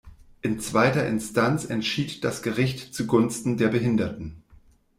In 0.41 0.59
zweiter 0.59 1.05
Instanz 1.07 1.63
entschied 1.69 2.23
das 2.23 2.41
Gericht 2.41 2.95
zugunsten 2.95 3.57
der 3.57 3.67
Behinderten. 3.67 4.41